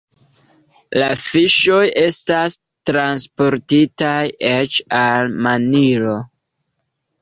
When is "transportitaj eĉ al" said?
2.93-5.35